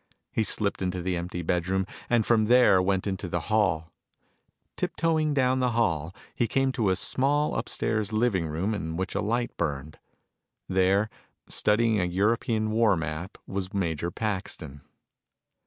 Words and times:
He 0.31 0.43
slipped 0.43 0.81
into 0.81 0.99
the 1.03 1.15
empty 1.15 1.43
bedroom 1.43 1.85
and 2.09 2.25
from 2.25 2.45
there 2.45 2.81
went 2.81 3.05
into 3.05 3.27
the 3.27 3.39
hall. 3.51 3.91
Tiptoeing 4.75 5.35
down 5.35 5.59
the 5.59 5.73
hall, 5.73 6.15
he 6.33 6.47
came 6.47 6.71
to 6.71 6.89
a 6.89 6.95
small 6.95 7.53
upstairs 7.53 8.11
living 8.11 8.47
room 8.47 8.73
in 8.73 8.97
which 8.97 9.13
a 9.13 9.21
light 9.21 9.55
burned. 9.57 9.99
There, 10.67 11.11
studying 11.47 11.99
a 12.01 12.05
European 12.05 12.71
war 12.71 12.97
map 12.97 13.37
was 13.45 13.75
Major 13.75 14.09
Paxton. 14.09 14.81